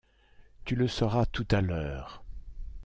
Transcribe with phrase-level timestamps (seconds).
[0.65, 2.23] Tu le sauras tout à l’heure.